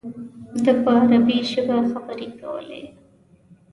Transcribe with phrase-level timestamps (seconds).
[0.63, 2.81] ده په عربي ژبه خبرې کولې.